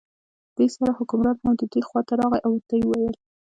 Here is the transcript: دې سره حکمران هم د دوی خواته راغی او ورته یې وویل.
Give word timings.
دې 0.55 0.65
سره 0.75 0.91
حکمران 0.99 1.37
هم 1.43 1.53
د 1.57 1.63
دوی 1.71 1.83
خواته 1.87 2.13
راغی 2.21 2.39
او 2.45 2.51
ورته 2.53 2.73
یې 2.79 2.85
وویل. 2.87 3.15